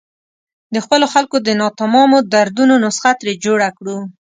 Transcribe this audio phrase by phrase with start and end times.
[0.73, 3.97] د خپلو خلکو د ناتمامو دردونو نسخه ترې جوړه کړو.